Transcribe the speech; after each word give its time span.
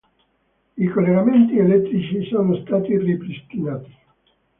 I 0.79 0.87
collegamenti 0.89 1.59
elettrici 1.59 2.25
sono 2.27 2.55
stati 2.65 2.97
ripristinati. 2.97 3.95